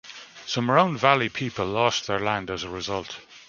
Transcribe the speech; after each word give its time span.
Some 0.47 0.71
Round 0.71 0.97
Valley 0.99 1.29
People 1.29 1.67
lost 1.67 2.07
their 2.07 2.17
land 2.19 2.49
as 2.49 2.63
a 2.63 2.69
result. 2.69 3.17